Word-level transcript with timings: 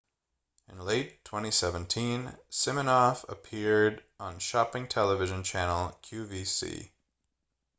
in 0.67 0.79
late 0.79 1.23
2017 1.25 2.35
siminoff 2.49 3.23
appeared 3.29 4.03
on 4.19 4.39
shopping 4.39 4.87
television 4.87 5.43
channel 5.43 5.95
qvc 6.01 6.89